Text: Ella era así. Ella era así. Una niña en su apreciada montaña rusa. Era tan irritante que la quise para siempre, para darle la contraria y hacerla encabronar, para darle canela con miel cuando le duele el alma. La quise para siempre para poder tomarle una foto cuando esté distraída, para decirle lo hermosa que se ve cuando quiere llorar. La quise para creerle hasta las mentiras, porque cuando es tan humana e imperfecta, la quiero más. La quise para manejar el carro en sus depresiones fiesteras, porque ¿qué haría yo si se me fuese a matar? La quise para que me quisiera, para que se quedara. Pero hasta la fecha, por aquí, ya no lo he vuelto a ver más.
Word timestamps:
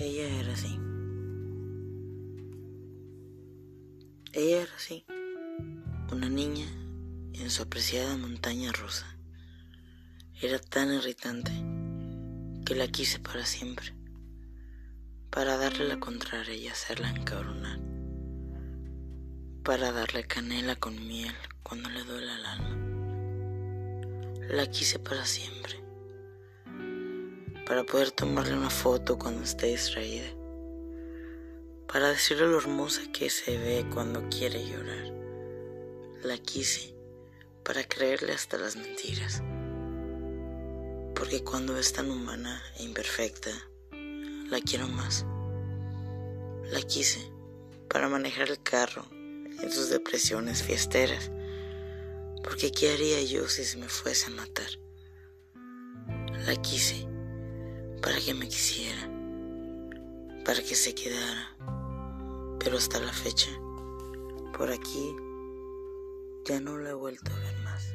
Ella 0.00 0.28
era 0.28 0.52
así. 0.52 0.78
Ella 4.32 4.62
era 4.62 4.74
así. 4.76 5.04
Una 6.12 6.28
niña 6.28 6.68
en 7.32 7.50
su 7.50 7.64
apreciada 7.64 8.16
montaña 8.16 8.70
rusa. 8.70 9.18
Era 10.40 10.60
tan 10.60 10.94
irritante 10.94 11.50
que 12.64 12.76
la 12.76 12.86
quise 12.86 13.18
para 13.18 13.44
siempre, 13.44 13.92
para 15.30 15.56
darle 15.56 15.88
la 15.88 15.98
contraria 15.98 16.54
y 16.54 16.68
hacerla 16.68 17.10
encabronar, 17.10 17.80
para 19.64 19.90
darle 19.90 20.28
canela 20.28 20.76
con 20.76 21.08
miel 21.08 21.34
cuando 21.64 21.90
le 21.90 22.04
duele 22.04 22.32
el 22.34 22.46
alma. 22.46 22.76
La 24.48 24.70
quise 24.70 25.00
para 25.00 25.24
siempre 25.24 25.87
para 27.68 27.84
poder 27.84 28.10
tomarle 28.12 28.56
una 28.56 28.70
foto 28.70 29.18
cuando 29.18 29.42
esté 29.42 29.66
distraída, 29.66 30.26
para 31.86 32.08
decirle 32.08 32.46
lo 32.46 32.56
hermosa 32.56 33.02
que 33.12 33.28
se 33.28 33.58
ve 33.58 33.84
cuando 33.92 34.26
quiere 34.30 34.66
llorar. 34.66 35.12
La 36.22 36.38
quise 36.38 36.94
para 37.64 37.84
creerle 37.84 38.32
hasta 38.32 38.56
las 38.56 38.74
mentiras, 38.76 39.42
porque 41.14 41.44
cuando 41.44 41.76
es 41.76 41.92
tan 41.92 42.10
humana 42.10 42.62
e 42.78 42.84
imperfecta, 42.84 43.50
la 44.48 44.60
quiero 44.60 44.88
más. 44.88 45.26
La 46.70 46.80
quise 46.80 47.20
para 47.90 48.08
manejar 48.08 48.48
el 48.48 48.62
carro 48.62 49.04
en 49.12 49.70
sus 49.70 49.90
depresiones 49.90 50.62
fiesteras, 50.62 51.30
porque 52.42 52.72
¿qué 52.72 52.92
haría 52.92 53.20
yo 53.24 53.46
si 53.46 53.62
se 53.66 53.76
me 53.76 53.90
fuese 53.90 54.28
a 54.28 54.30
matar? 54.30 54.70
La 56.46 56.56
quise 56.56 57.07
para 58.02 58.18
que 58.20 58.34
me 58.34 58.48
quisiera, 58.48 59.08
para 60.44 60.62
que 60.62 60.74
se 60.74 60.94
quedara. 60.94 61.56
Pero 62.58 62.76
hasta 62.76 63.00
la 63.00 63.12
fecha, 63.12 63.50
por 64.56 64.70
aquí, 64.70 65.14
ya 66.44 66.60
no 66.60 66.76
lo 66.76 66.88
he 66.88 66.94
vuelto 66.94 67.30
a 67.32 67.38
ver 67.40 67.56
más. 67.58 67.94